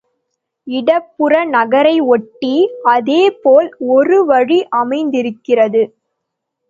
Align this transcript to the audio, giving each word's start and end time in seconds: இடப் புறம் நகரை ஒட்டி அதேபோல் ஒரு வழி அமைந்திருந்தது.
இடப் 0.67 1.09
புறம் 1.17 1.49
நகரை 1.49 1.93
ஒட்டி 2.07 2.53
அதேபோல் 2.87 3.69
ஒரு 3.89 4.25
வழி 4.25 4.59
அமைந்திருந்தது. 4.79 5.83